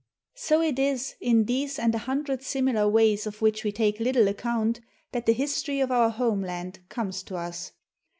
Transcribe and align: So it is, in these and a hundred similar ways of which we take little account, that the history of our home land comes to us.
So 0.33 0.63
it 0.63 0.79
is, 0.79 1.13
in 1.21 1.43
these 1.45 1.77
and 1.77 1.93
a 1.93 1.99
hundred 1.99 2.41
similar 2.41 2.89
ways 2.89 3.27
of 3.27 3.39
which 3.39 3.63
we 3.63 3.71
take 3.71 3.99
little 3.99 4.27
account, 4.27 4.81
that 5.11 5.27
the 5.27 5.31
history 5.31 5.79
of 5.79 5.91
our 5.91 6.09
home 6.09 6.41
land 6.41 6.79
comes 6.89 7.21
to 7.21 7.35
us. 7.35 7.71